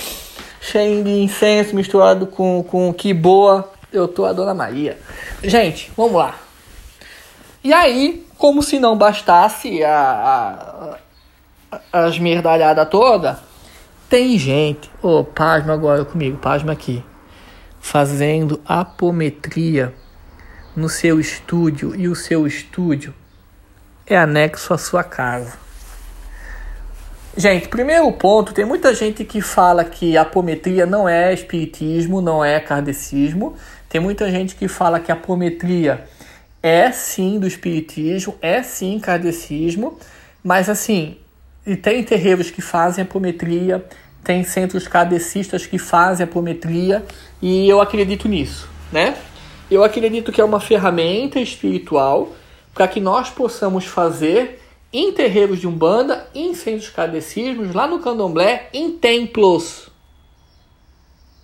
[0.61, 3.71] cheio de incenso misturado com, com que boa.
[3.93, 4.99] Eu tô a Dona Maria.
[5.43, 6.45] Gente, vamos lá.
[7.66, 10.96] E aí, como se não bastasse a,
[11.72, 13.40] a, a esmerdalhada toda,
[14.09, 17.05] tem gente, ô, oh, pasma agora comigo, pasma aqui,
[17.81, 19.92] fazendo apometria
[20.76, 23.12] no seu estúdio e o seu estúdio
[24.07, 25.59] é anexo à sua casa.
[27.37, 32.61] Gente, primeiro ponto, tem muita gente que fala que apometria não é espiritismo, não é
[32.61, 33.57] kardecismo.
[33.88, 36.07] Tem muita gente que fala que apometria
[36.66, 40.00] é sim do espiritismo, é sim kardecismo,
[40.42, 41.16] mas assim,
[41.64, 43.87] e tem terreiros que fazem apometria,
[44.24, 47.07] tem centros kardecistas que fazem apometria,
[47.40, 49.16] e eu acredito nisso, né?
[49.70, 52.33] Eu acredito que é uma ferramenta espiritual
[52.74, 54.61] para que nós possamos fazer
[54.92, 59.88] em terreiros de Umbanda, em centros kardecismos, lá no Candomblé, em templos.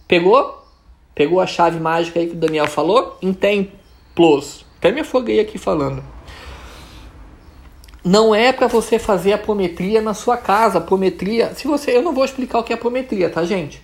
[0.08, 0.66] Pegou?
[1.14, 3.18] Pegou a chave mágica aí que o Daniel falou?
[3.22, 4.71] Em templos.
[4.82, 6.02] Até me afoguei aqui falando.
[8.04, 10.78] Não é para você fazer apometria na sua casa.
[10.78, 13.80] Apometria, se você, eu não vou explicar o que é apometria, tá, gente?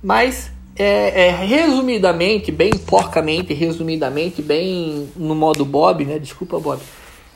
[0.00, 6.20] Mas é, é, resumidamente, bem porcamente, resumidamente, bem no modo Bob, né?
[6.20, 6.80] Desculpa, Bob.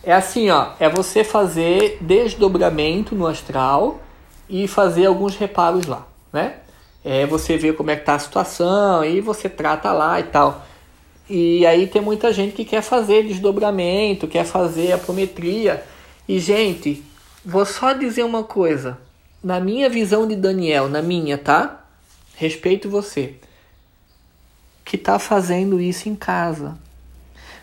[0.05, 4.01] É assim, ó, é você fazer desdobramento no astral
[4.49, 6.59] e fazer alguns reparos lá, né?
[7.05, 10.65] É você ver como é que tá a situação e você trata lá e tal.
[11.35, 15.83] E aí tem muita gente que quer fazer desdobramento, quer fazer apometria.
[16.29, 17.03] E, gente,
[17.42, 18.99] vou só dizer uma coisa.
[19.42, 21.87] Na minha visão de Daniel, na minha, tá?
[22.37, 23.37] Respeito você.
[24.85, 26.77] Que tá fazendo isso em casa.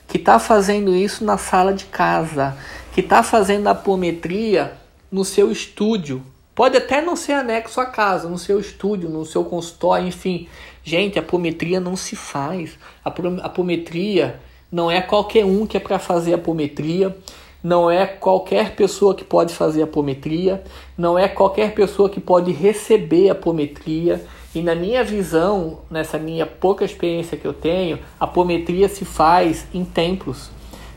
[0.07, 2.57] Que tá fazendo isso na sala de casa.
[2.91, 4.73] Que tá fazendo apometria
[5.11, 6.23] no seu estúdio.
[6.55, 10.49] Pode até não ser anexo à casa, no seu estúdio, no seu consultório, enfim.
[10.89, 12.71] Gente, a apometria não se faz.
[13.05, 14.39] A apometria
[14.71, 17.15] não é qualquer um que é para fazer apometria.
[17.63, 20.63] Não é qualquer pessoa que pode fazer apometria.
[20.97, 24.25] Não é qualquer pessoa que pode receber apometria.
[24.55, 29.85] E na minha visão, nessa minha pouca experiência que eu tenho, apometria se faz em
[29.85, 30.49] templos,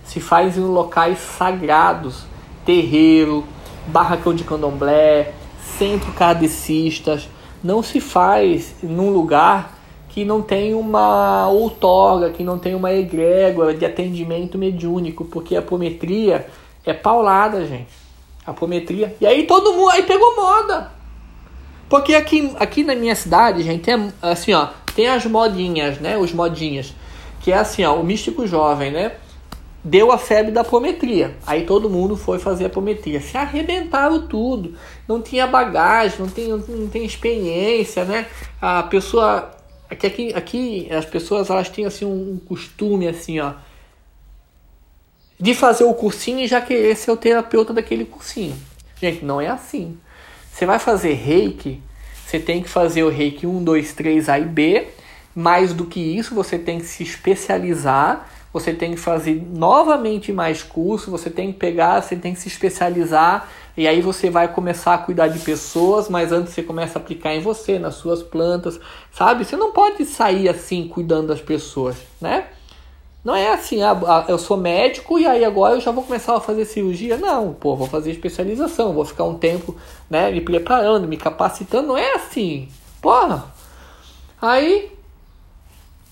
[0.06, 2.24] se faz em locais sagrados,
[2.64, 3.44] terreiro,
[3.88, 5.34] barracão de candomblé,
[5.76, 7.28] centro kardecistas,
[7.62, 9.81] não se faz num lugar
[10.12, 15.60] que não tem uma outorga, que não tem uma egrégora de atendimento mediúnico, porque a
[15.60, 16.46] apometria
[16.84, 17.88] é paulada, gente.
[18.44, 19.16] Apometria.
[19.20, 20.92] E aí todo mundo aí pegou moda.
[21.88, 26.18] Porque aqui, aqui na minha cidade, gente, tem assim, ó, tem as modinhas, né?
[26.18, 26.94] Os modinhas.
[27.40, 29.12] Que é assim, ó, o místico jovem, né?
[29.82, 31.36] Deu a febre da apometria.
[31.46, 33.20] Aí todo mundo foi fazer apometria.
[33.20, 34.74] Se arrebentaram tudo.
[35.08, 38.26] Não tinha bagagem, não tem, não tem experiência, né?
[38.60, 39.61] A pessoa.
[39.92, 43.54] Aqui, aqui, aqui as pessoas elas têm assim um costume assim, ó
[45.42, 48.56] de fazer o cursinho e já querer ser o terapeuta daquele cursinho.
[49.00, 49.98] Gente, não é assim.
[50.52, 51.82] Você vai fazer reiki,
[52.24, 54.86] você tem que fazer o reiki 1, 2, 3, A e B.
[55.34, 60.62] Mais do que isso, você tem que se especializar, você tem que fazer novamente mais
[60.62, 64.94] curso, você tem que pegar, você tem que se especializar, e aí você vai começar
[64.94, 68.78] a cuidar de pessoas, mas antes você começa a aplicar em você, nas suas plantas,
[69.12, 69.44] sabe?
[69.44, 72.48] Você não pode sair assim cuidando das pessoas, né?
[73.24, 76.36] Não é assim, ah, ah, eu sou médico e aí agora eu já vou começar
[76.36, 77.16] a fazer cirurgia.
[77.16, 79.76] Não, pô, vou fazer especialização, vou ficar um tempo,
[80.10, 81.88] né, me preparando, me capacitando.
[81.88, 82.68] Não é assim.
[83.00, 83.46] Porra.
[84.40, 84.92] Aí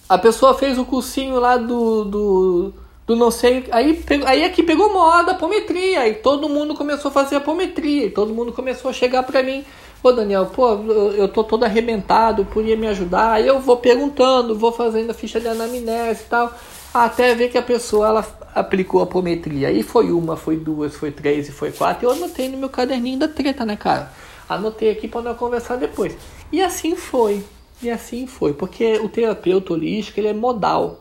[0.08, 2.74] a pessoa fez o cursinho lá do, do,
[3.10, 3.64] do não sei.
[3.72, 6.00] Aí, aí aqui pegou moda, apometria.
[6.00, 8.06] Aí todo mundo começou a fazer apometria.
[8.06, 9.64] E todo mundo começou a chegar pra mim.
[10.02, 10.68] Ô Daniel, pô,
[11.14, 13.32] eu tô todo arrebentado, podia me ajudar.
[13.32, 16.54] Aí eu vou perguntando, vou fazendo a ficha de anamnese e tal
[16.92, 19.68] até ver que a pessoa ela aplicou a apometria.
[19.68, 22.06] Aí foi uma, foi duas, foi três e foi quatro.
[22.06, 24.12] Eu anotei no meu caderninho da treta, né, cara?
[24.48, 26.16] Anotei aqui para nós conversar depois.
[26.50, 27.44] E assim foi.
[27.80, 28.52] E assim foi.
[28.52, 31.00] Porque o terapeuta holístico, ele é modal.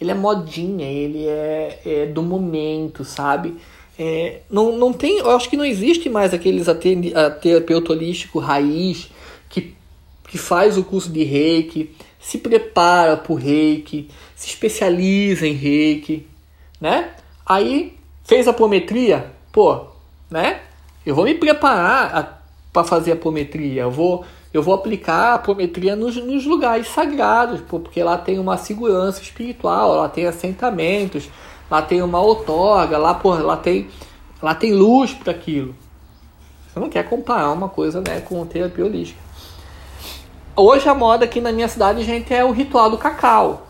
[0.00, 3.56] Ele é modinha, ele é, é do momento, sabe?
[3.98, 6.66] É, não, não tem, eu acho que não existe mais aqueles
[7.40, 9.10] terapeuta holístico raiz
[9.48, 9.74] que,
[10.28, 16.26] que faz o curso de reiki, se prepara para o reiki, se especializa em reiki,
[16.80, 17.14] né?
[17.44, 19.86] Aí fez a apometria, pô,
[20.30, 20.60] né?
[21.04, 24.26] Eu vou me preparar para fazer a apometria, eu vou,
[24.56, 29.94] eu vou aplicar a apometria nos, nos lugares sagrados, porque lá tem uma segurança espiritual,
[29.94, 31.28] lá tem assentamentos,
[31.70, 33.88] lá tem uma outorga, lá, pô, lá tem,
[34.40, 35.74] lá tem luz para aquilo.
[36.68, 39.20] Você não quer comparar uma coisa né, com terapia holística.
[40.56, 43.66] Hoje a moda aqui na minha cidade, gente, é o ritual do cacau.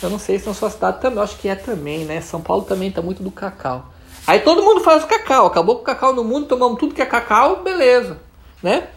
[0.00, 2.20] Eu não sei se na sua cidade também, acho que é também, né?
[2.20, 3.86] São Paulo também tá muito do cacau.
[4.28, 7.02] Aí todo mundo faz o cacau, acabou com o cacau no mundo, tomamos tudo que
[7.02, 8.18] é cacau, beleza,
[8.62, 8.88] né?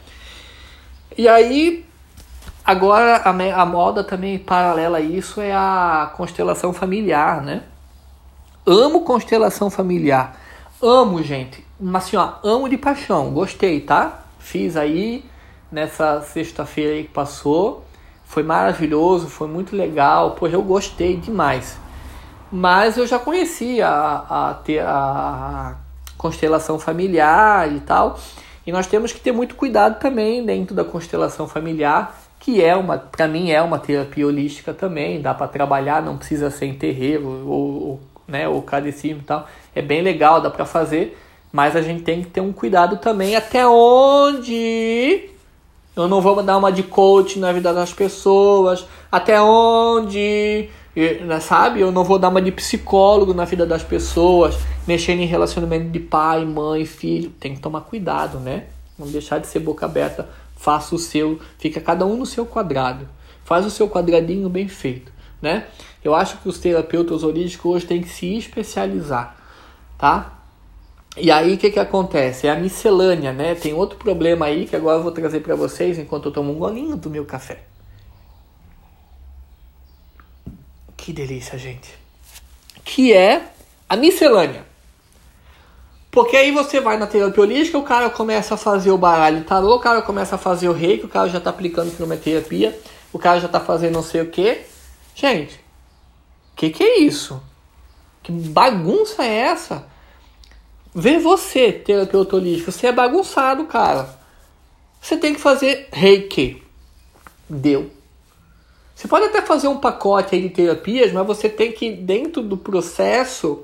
[1.17, 1.85] E aí,
[2.65, 7.63] agora a, a moda também paralela a isso é a constelação familiar, né?
[8.65, 10.39] Amo constelação familiar.
[10.81, 11.65] Amo, gente.
[11.79, 13.31] Mas assim, ó, amo de paixão.
[13.31, 14.25] Gostei, tá?
[14.39, 15.25] Fiz aí
[15.71, 17.85] nessa sexta-feira aí que passou.
[18.25, 21.77] Foi maravilhoso, foi muito legal, pois eu gostei demais.
[22.51, 25.75] Mas eu já conhecia a, a, a
[26.17, 28.17] constelação familiar e tal.
[28.65, 32.97] E nós temos que ter muito cuidado também dentro da constelação familiar, que é uma,
[32.97, 37.27] para mim é uma terapia holística também, dá para trabalhar, não precisa ser em terreiro
[37.27, 39.47] ou, ou né, ou cadecismo e tal.
[39.75, 41.17] É bem legal, dá para fazer,
[41.51, 45.29] mas a gente tem que ter um cuidado também até onde
[45.95, 48.85] eu não vou dar uma de coach na vida das pessoas.
[49.11, 51.81] Até onde, né, sabe?
[51.81, 54.55] Eu não vou dar uma de psicólogo na vida das pessoas.
[54.87, 57.31] Mexendo em relacionamento de pai, mãe, filho.
[57.39, 58.65] Tem que tomar cuidado, né?
[58.97, 60.29] Não deixar de ser boca aberta.
[60.55, 61.39] Faça o seu.
[61.57, 63.07] Fica cada um no seu quadrado.
[63.43, 65.65] Faz o seu quadradinho bem feito, né?
[66.03, 69.35] Eu acho que os terapeutas holísticos hoje têm que se especializar,
[69.97, 70.39] tá?
[71.15, 72.47] E aí o que, que acontece?
[72.47, 73.53] É a miscelânea, né?
[73.53, 76.57] Tem outro problema aí que agora eu vou trazer para vocês enquanto eu tomo um
[76.57, 77.63] golinho do meu café.
[81.03, 81.93] Que delícia, gente.
[82.85, 83.51] Que é
[83.89, 84.65] a miscelânea.
[86.09, 89.79] Porque aí você vai na terapia o cara começa a fazer o baralho tarô, o
[89.81, 92.79] cara começa a fazer o reiki, o cara já tá aplicando cromoterapia,
[93.11, 94.61] o cara já tá fazendo não sei o que.
[95.13, 95.59] Gente,
[96.55, 97.43] que que é isso?
[98.21, 99.85] Que bagunça é essa?
[100.95, 104.07] Vê você, terapeuta holístico, você é bagunçado, cara.
[105.01, 106.63] Você tem que fazer reiki.
[107.49, 107.91] Deu.
[109.03, 113.63] Você pode até fazer um pacote de terapias, mas você tem que, dentro do processo,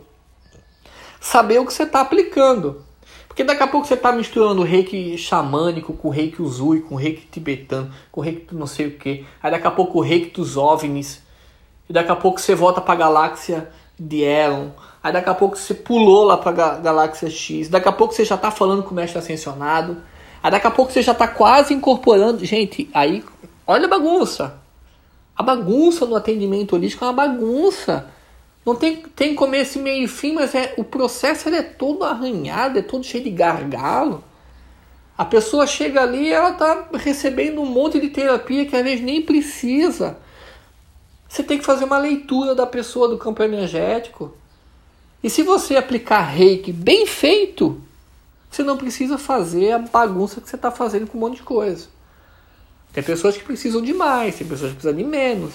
[1.18, 2.84] saber o que você está aplicando.
[3.26, 7.90] Porque daqui a pouco você está misturando reiki xamânico com reiki uzui, com reiki tibetano,
[8.12, 9.26] com reiki não sei o que.
[9.42, 11.22] Aí daqui a pouco o reiki dos ovnis.
[11.90, 14.72] E daqui a pouco você volta para a galáxia de Elon.
[15.02, 17.70] Aí daqui a pouco você pulou lá para Galáxia X.
[17.70, 20.04] Daqui a pouco você já está falando com o mestre ascensionado.
[20.44, 22.44] Aí daqui a pouco você já está quase incorporando.
[22.44, 23.24] Gente, aí
[23.66, 24.60] olha a bagunça.
[25.40, 28.12] A bagunça no atendimento holístico é uma bagunça.
[28.66, 32.82] Não tem, tem começo, meio e fim, mas é, o processo é todo arranhado, é
[32.82, 34.22] todo cheio de gargalo.
[35.18, 39.22] A pessoa chega ali ela está recebendo um monte de terapia que às vezes nem
[39.22, 40.18] precisa.
[41.30, 44.36] Você tem que fazer uma leitura da pessoa do campo energético.
[45.24, 47.82] E se você aplicar reiki bem feito,
[48.52, 51.88] você não precisa fazer a bagunça que você está fazendo com um monte de coisa.
[53.00, 55.54] Tem pessoas que precisam de mais, tem pessoas que precisam de menos.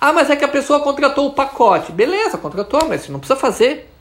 [0.00, 1.90] Ah, mas é que a pessoa contratou o pacote.
[1.90, 3.92] Beleza, contratou, mas você não precisa fazer.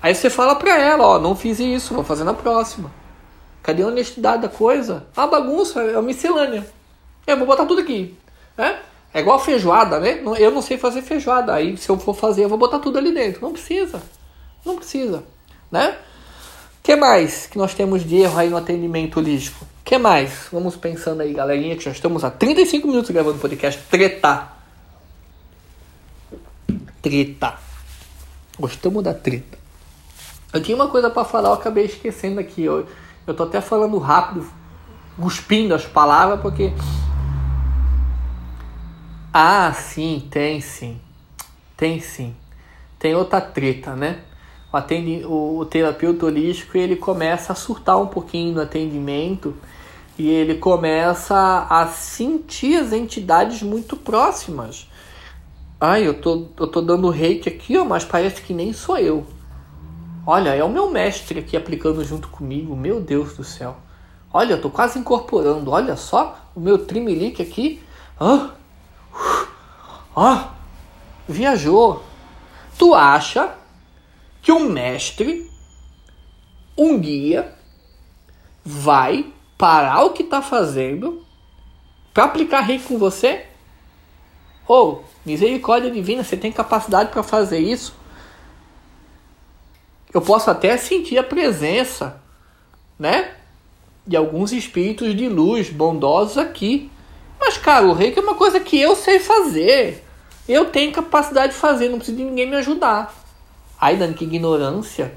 [0.00, 2.92] Aí você fala pra ela, ó, não fiz isso, vou fazer na próxima.
[3.64, 5.08] Cadê a honestidade da coisa?
[5.16, 6.64] Ah, bagunça, é uma miscelânea.
[7.26, 8.16] Eu vou botar tudo aqui.
[8.56, 8.76] É,
[9.12, 10.22] é igual feijoada, né?
[10.38, 11.52] Eu não sei fazer feijoada.
[11.52, 13.42] Aí se eu for fazer, eu vou botar tudo ali dentro.
[13.42, 14.00] Não precisa.
[14.64, 15.24] Não precisa.
[15.68, 15.98] Né?
[16.80, 19.66] que mais que nós temos de erro aí no atendimento holístico?
[19.86, 20.48] Que mais?
[20.52, 23.80] Vamos pensando aí, galerinha, que já estamos há 35 minutos gravando podcast.
[23.88, 24.56] Treta
[27.08, 27.54] treta.
[28.58, 29.56] Gostamos da treta.
[30.52, 32.64] Eu tinha uma coisa para falar, eu acabei esquecendo aqui.
[32.64, 32.88] Eu,
[33.26, 34.48] eu tô até falando rápido,
[35.20, 36.72] cuspindo as palavras, porque.
[39.32, 41.00] Ah, sim, tem sim.
[41.76, 42.34] Tem sim.
[42.98, 44.22] Tem outra treta, né?
[44.72, 49.54] O, atendi, o, o terapeuta holístico ele começa a surtar um pouquinho no atendimento
[50.18, 54.88] e ele começa a sentir as entidades muito próximas.
[55.80, 59.26] Ai, eu tô, eu tô dando reiki aqui, ó, mas parece que nem sou eu.
[60.26, 62.74] Olha, é o meu mestre aqui aplicando junto comigo.
[62.74, 63.76] Meu Deus do céu.
[64.32, 65.70] Olha, eu tô quase incorporando.
[65.70, 67.80] Olha só o meu trimelique aqui.
[68.18, 68.50] Ah,
[70.16, 70.48] ah,
[71.28, 72.02] viajou.
[72.78, 73.54] Tu acha
[74.46, 75.50] que um mestre,
[76.78, 77.52] um guia,
[78.64, 79.26] vai
[79.58, 81.26] parar o que tá fazendo
[82.14, 83.44] para aplicar reiki com você?
[84.68, 87.92] Ou, oh, misericórdia divina, você tem capacidade para fazer isso?
[90.14, 92.22] Eu posso até sentir a presença,
[92.96, 93.34] né?
[94.06, 96.88] De alguns espíritos de luz bondosos aqui.
[97.40, 100.04] Mas, cara, o reiki é uma coisa que eu sei fazer.
[100.48, 103.25] Eu tenho capacidade de fazer, não preciso de ninguém me ajudar.
[103.86, 105.14] Ai, Dani, que ignorância.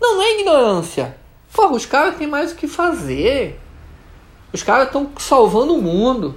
[0.00, 1.16] Não, não é ignorância.
[1.52, 3.60] Porra, os caras têm mais o que fazer.
[4.52, 6.36] Os caras estão salvando o mundo.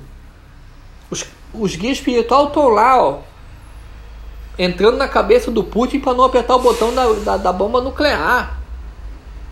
[1.11, 1.23] Os,
[1.53, 3.19] os guias espirituais estão lá, ó,
[4.57, 8.59] entrando na cabeça do Putin para não apertar o botão da, da, da, bomba nuclear.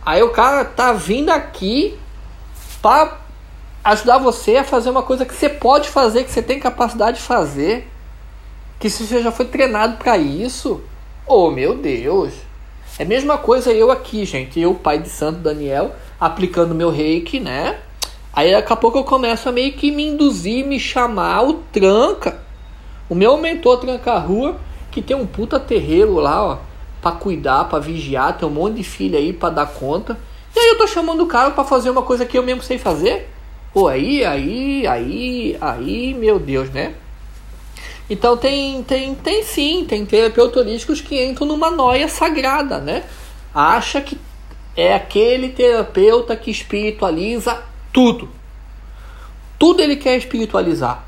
[0.03, 1.99] Aí o cara tá vindo aqui
[2.81, 3.19] para
[3.83, 7.23] ajudar você a fazer uma coisa que você pode fazer, que você tem capacidade de
[7.23, 7.87] fazer,
[8.79, 10.81] que você já foi treinado para isso.
[11.25, 12.33] Oh meu Deus!
[12.99, 14.59] É a mesma coisa eu aqui, gente.
[14.59, 17.79] Eu, pai de Santo Daniel, aplicando meu reiki, né?
[18.33, 22.41] Aí daqui a pouco eu começo a meio que me induzir, me chamar o tranca.
[23.07, 24.57] O meu mentor tranca a rua,
[24.91, 26.57] que tem um puta terreiro lá, ó,
[27.01, 30.19] pra cuidar, pra vigiar, tem um monte de filha aí pra dar conta.
[30.53, 32.77] E aí eu tô chamando o cara pra fazer uma coisa que eu mesmo sei
[32.77, 33.29] fazer.
[33.73, 36.95] Pô, aí, aí, aí, aí, meu Deus, né?
[38.09, 43.03] Então tem, tem, tem sim, tem terapeutas que entram numa noia sagrada, né?
[43.53, 44.17] Acha que
[44.75, 48.29] é aquele terapeuta que espiritualiza tudo.
[49.57, 51.05] Tudo ele quer espiritualizar.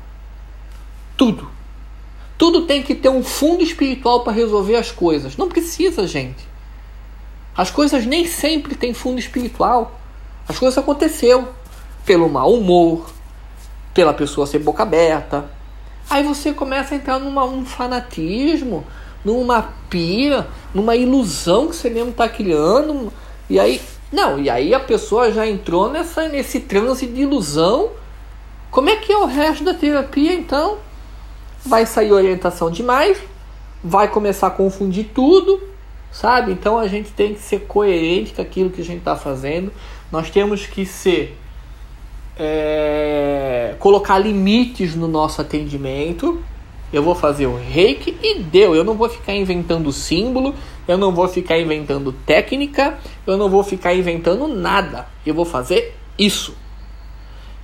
[1.16, 1.50] Tudo.
[2.38, 5.36] Tudo tem que ter um fundo espiritual para resolver as coisas.
[5.36, 6.46] Não precisa, gente.
[7.56, 9.98] As coisas nem sempre têm fundo espiritual.
[10.48, 11.48] As coisas aconteceu
[12.04, 13.10] pelo mau humor,
[13.92, 15.55] pela pessoa ser boca aberta.
[16.08, 18.86] Aí você começa a entrar numa um fanatismo,
[19.24, 23.12] numa pira, numa ilusão que você mesmo está criando.
[23.50, 23.80] E aí
[24.12, 27.90] não, e aí a pessoa já entrou nessa, nesse transe de ilusão.
[28.70, 30.78] Como é que é o resto da terapia então?
[31.64, 33.18] Vai sair orientação demais,
[33.82, 35.60] vai começar a confundir tudo,
[36.12, 36.52] sabe?
[36.52, 39.72] Então a gente tem que ser coerente com aquilo que a gente está fazendo.
[40.12, 41.36] Nós temos que ser.
[42.38, 46.42] É, colocar limites no nosso atendimento.
[46.92, 48.74] Eu vou fazer o reiki e deu.
[48.74, 50.54] Eu não vou ficar inventando símbolo,
[50.86, 55.06] eu não vou ficar inventando técnica, eu não vou ficar inventando nada.
[55.24, 56.54] Eu vou fazer isso.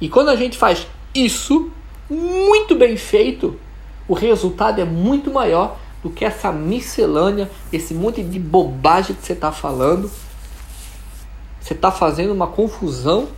[0.00, 1.70] E quando a gente faz isso
[2.10, 3.58] muito bem feito,
[4.08, 9.32] o resultado é muito maior do que essa miscelânea, esse monte de bobagem que você
[9.32, 10.10] está falando.
[11.60, 13.28] Você está fazendo uma confusão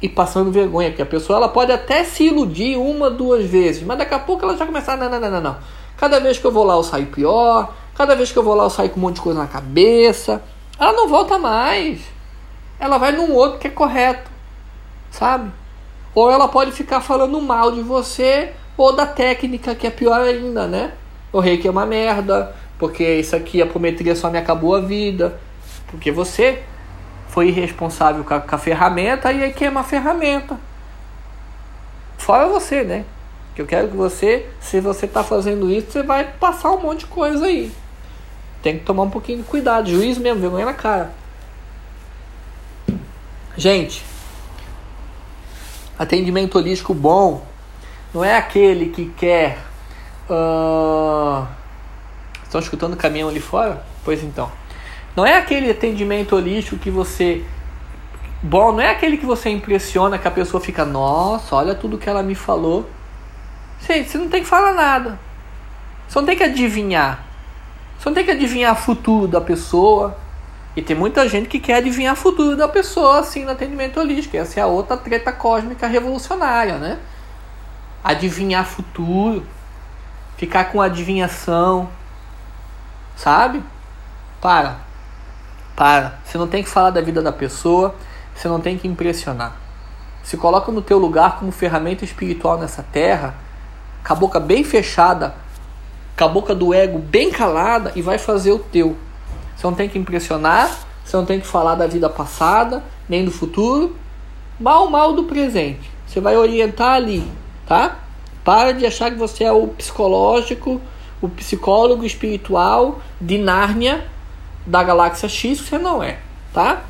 [0.00, 3.98] e passando vergonha, porque a pessoa ela pode até se iludir uma, duas vezes, mas
[3.98, 5.56] daqui a pouco ela já começa, não, não, não, não, não.
[5.96, 8.64] Cada vez que eu vou lá eu saio pior, Cada vez que eu vou lá,
[8.64, 10.42] eu saio com um monte de coisa na cabeça.
[10.78, 12.00] Ela não volta mais.
[12.78, 14.30] Ela vai num outro que é correto.
[15.10, 15.50] Sabe?
[16.14, 20.66] Ou ela pode ficar falando mal de você ou da técnica que é pior ainda,
[20.66, 20.94] né?
[21.30, 25.38] O reiki é uma merda, porque isso aqui, a prometria só me acabou a vida,
[25.90, 26.62] porque você
[27.30, 30.58] foi irresponsável com a, com a ferramenta e aí queima a ferramenta.
[32.18, 33.04] Fora você, né?
[33.54, 37.00] Que eu quero que você, se você está fazendo isso, você vai passar um monte
[37.00, 37.72] de coisa aí.
[38.62, 41.12] Tem que tomar um pouquinho de cuidado, juiz mesmo, vergonha na cara.
[43.56, 44.04] Gente,
[45.98, 47.44] atendimento holístico bom
[48.12, 49.58] não é aquele que quer.
[50.28, 51.46] Uh...
[52.42, 53.84] Estão escutando o caminhão ali fora?
[54.04, 54.50] Pois então.
[55.16, 57.44] Não é aquele atendimento holístico que você.
[58.42, 62.08] Bom, não é aquele que você impressiona que a pessoa fica, nossa, olha tudo que
[62.08, 62.88] ela me falou.
[63.86, 65.18] Gente, você não tem que falar nada.
[66.08, 67.24] Você não tem que adivinhar.
[67.98, 70.16] Você não tem que adivinhar o futuro da pessoa.
[70.76, 74.36] E tem muita gente que quer adivinhar o futuro da pessoa assim no atendimento holístico.
[74.36, 76.98] Essa é a outra treta cósmica revolucionária, né?
[78.02, 79.44] Adivinhar futuro.
[80.36, 81.88] Ficar com adivinhação.
[83.16, 83.62] Sabe?
[84.40, 84.89] Para.
[85.80, 86.18] Para.
[86.26, 87.94] Você não tem que falar da vida da pessoa.
[88.34, 89.56] Você não tem que impressionar.
[90.22, 93.34] Se coloca no teu lugar como ferramenta espiritual nessa terra,
[94.06, 95.34] com a boca bem fechada,
[96.18, 98.94] com a boca do ego bem calada e vai fazer o teu.
[99.56, 100.70] Você não tem que impressionar,
[101.02, 103.96] você não tem que falar da vida passada, nem do futuro,
[104.60, 105.90] mal mal do presente.
[106.06, 107.26] Você vai orientar ali,
[107.66, 108.00] tá?
[108.44, 110.78] Para de achar que você é o psicológico,
[111.22, 114.06] o psicólogo espiritual de Nárnia
[114.66, 116.18] da galáxia X, você não é,
[116.52, 116.84] tá?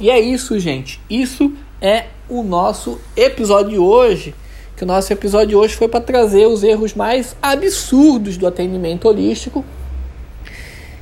[0.00, 1.00] E é isso, gente.
[1.08, 4.34] Isso é o nosso episódio de hoje
[4.80, 9.06] que o nosso episódio de hoje foi para trazer os erros mais absurdos do atendimento
[9.06, 9.62] holístico.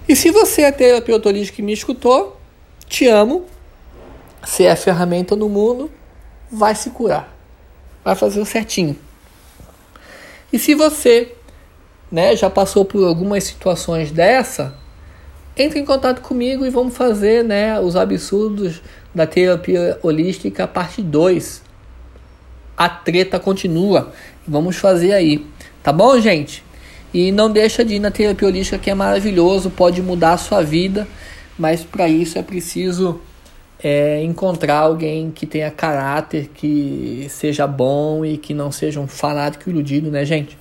[0.08, 2.36] E se você é terapeuta holístico e me escutou,
[2.88, 3.44] te amo.
[4.44, 5.88] Você é ferramenta no mundo,
[6.50, 7.32] vai se curar.
[8.04, 8.98] Vai fazer o certinho.
[10.52, 11.32] E se você
[12.10, 14.74] né, já passou por algumas situações dessa,
[15.58, 18.80] entre em contato comigo e vamos fazer né, os absurdos
[19.14, 21.68] da terapia holística parte 2
[22.78, 24.12] a treta continua.
[24.46, 25.44] Vamos fazer aí.
[25.82, 26.62] Tá bom, gente?
[27.12, 30.62] E não deixa de ir na terapia holística que é maravilhoso, pode mudar a sua
[30.62, 31.08] vida,
[31.58, 33.20] mas para isso é preciso
[33.82, 39.68] é, encontrar alguém que tenha caráter, que seja bom e que não seja um fanático
[39.68, 40.56] iludido, né, gente?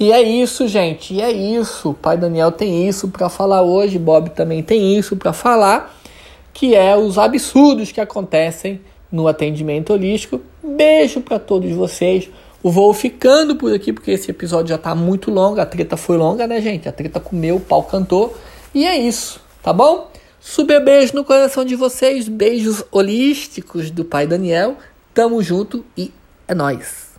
[0.00, 1.12] E é isso, gente.
[1.12, 1.90] E é isso.
[1.90, 5.94] O pai Daniel tem isso para falar hoje, Bob também tem isso para falar,
[6.54, 8.80] que é os absurdos que acontecem
[9.12, 10.40] no atendimento holístico.
[10.62, 12.30] Beijo para todos vocês.
[12.62, 15.60] O voo ficando por aqui, porque esse episódio já está muito longo.
[15.60, 16.88] A treta foi longa, né, gente?
[16.88, 18.34] A treta comeu, o pau cantou.
[18.74, 20.10] E é isso, tá bom?
[20.40, 22.26] Super beijo no coração de vocês.
[22.26, 24.78] Beijos holísticos do pai Daniel.
[25.12, 26.10] Tamo junto e
[26.48, 27.09] é nóis.